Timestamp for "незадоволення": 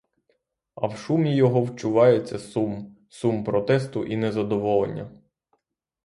4.17-5.11